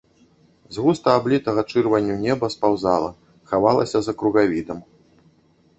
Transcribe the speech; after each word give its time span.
З 0.75 0.85
густа 0.85 1.09
аблітага 1.19 1.61
чырванню 1.73 2.15
неба 2.25 2.49
спаўзала, 2.55 3.09
хавалася 3.53 3.97
за 4.09 4.13
кругавідам. 4.23 4.79